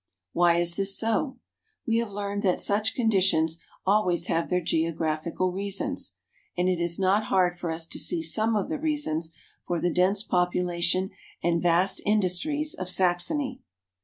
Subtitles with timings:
[0.33, 1.37] Why is this so?
[1.85, 6.13] We have learned that such conditions always have their geographical reasons;
[6.57, 9.31] and it is not hard for us to see some of the reasons
[9.67, 11.11] for the dense population
[11.43, 13.61] and vast industries of Saxony.